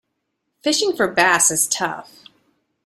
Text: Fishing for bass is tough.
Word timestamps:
Fishing 0.63 0.95
for 0.95 1.07
bass 1.07 1.51
is 1.51 1.67
tough. 1.67 2.23